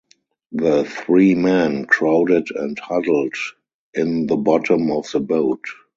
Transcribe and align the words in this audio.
The 0.53 0.83
three 0.83 1.35
men 1.35 1.85
crowded 1.85 2.47
and 2.55 2.75
huddled 2.79 3.35
in 3.93 4.25
the 4.25 4.35
bottom 4.37 4.89
of 4.91 5.05
the 5.11 5.19
boat. 5.19 5.65